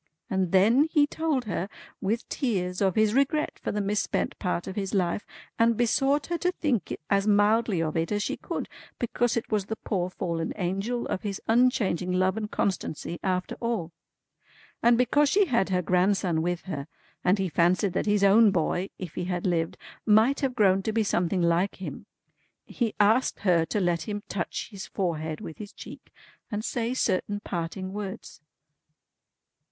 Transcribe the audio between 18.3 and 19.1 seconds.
boy,